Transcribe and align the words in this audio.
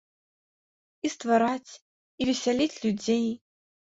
І 1.07 1.11
ствараць, 1.15 1.71
і 2.17 2.29
весяліць 2.31 2.81
людзей. 2.87 3.29